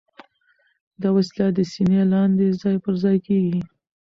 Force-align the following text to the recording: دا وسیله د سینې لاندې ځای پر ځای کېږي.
دا 1.01 1.09
وسیله 1.17 1.47
د 1.57 1.59
سینې 1.71 2.01
لاندې 2.13 2.57
ځای 2.61 2.75
پر 2.83 2.93
ځای 3.03 3.17
کېږي. 3.27 3.59